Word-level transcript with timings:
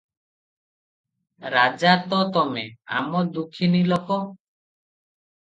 ରଜା 1.55 1.91
ତ 2.13 2.23
ତମେ, 2.39 2.65
ଆମେ 3.03 3.23
ଦୁଃଖିନୀ 3.37 3.83
ଲୋକ 3.93 4.21